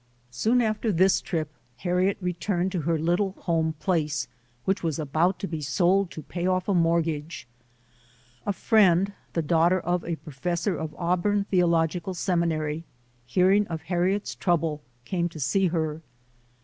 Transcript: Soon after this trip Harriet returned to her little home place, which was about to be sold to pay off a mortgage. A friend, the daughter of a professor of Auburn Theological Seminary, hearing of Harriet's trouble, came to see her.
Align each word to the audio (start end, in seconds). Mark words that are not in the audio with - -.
Soon 0.31 0.63
after 0.63 0.91
this 0.91 1.21
trip 1.21 1.47
Harriet 1.77 2.17
returned 2.19 2.71
to 2.71 2.81
her 2.81 2.97
little 2.97 3.33
home 3.41 3.73
place, 3.73 4.27
which 4.65 4.81
was 4.81 4.97
about 4.97 5.37
to 5.37 5.45
be 5.47 5.61
sold 5.61 6.09
to 6.09 6.23
pay 6.23 6.47
off 6.47 6.67
a 6.67 6.73
mortgage. 6.73 7.47
A 8.47 8.51
friend, 8.51 9.13
the 9.33 9.43
daughter 9.43 9.79
of 9.79 10.03
a 10.03 10.15
professor 10.15 10.75
of 10.75 10.95
Auburn 10.97 11.43
Theological 11.43 12.15
Seminary, 12.15 12.83
hearing 13.27 13.67
of 13.67 13.83
Harriet's 13.83 14.33
trouble, 14.33 14.81
came 15.05 15.29
to 15.29 15.39
see 15.39 15.67
her. 15.67 16.01